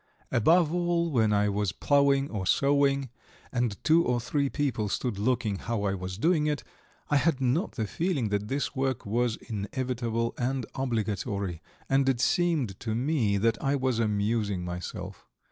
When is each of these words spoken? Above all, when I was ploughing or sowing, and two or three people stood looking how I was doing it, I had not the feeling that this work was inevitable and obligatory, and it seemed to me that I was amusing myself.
Above 0.31 0.73
all, 0.73 1.11
when 1.11 1.31
I 1.31 1.47
was 1.47 1.71
ploughing 1.71 2.27
or 2.31 2.47
sowing, 2.47 3.11
and 3.51 3.77
two 3.83 4.03
or 4.03 4.19
three 4.19 4.49
people 4.49 4.89
stood 4.89 5.19
looking 5.19 5.57
how 5.57 5.83
I 5.83 5.93
was 5.93 6.17
doing 6.17 6.47
it, 6.47 6.63
I 7.11 7.17
had 7.17 7.39
not 7.39 7.73
the 7.73 7.85
feeling 7.85 8.29
that 8.29 8.47
this 8.47 8.75
work 8.75 9.05
was 9.05 9.35
inevitable 9.35 10.33
and 10.39 10.65
obligatory, 10.73 11.61
and 11.87 12.09
it 12.09 12.19
seemed 12.19 12.79
to 12.79 12.95
me 12.95 13.37
that 13.37 13.63
I 13.63 13.75
was 13.75 13.99
amusing 13.99 14.65
myself. 14.65 15.27